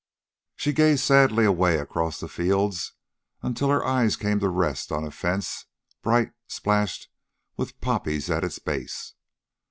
She 0.55 0.73
gazed 0.73 1.03
sadly 1.03 1.45
away 1.45 1.77
across 1.77 2.19
the 2.19 2.27
fields 2.27 2.93
until 3.43 3.69
her 3.69 3.85
eyes 3.85 4.15
came 4.15 4.39
to 4.39 4.49
rest 4.49 4.91
on 4.91 5.03
a 5.05 5.11
fence 5.11 5.65
bright 6.01 6.31
splashed 6.47 7.07
with 7.55 7.79
poppies 7.81 8.27
at 8.27 8.43
its 8.43 8.57
base. 8.57 9.13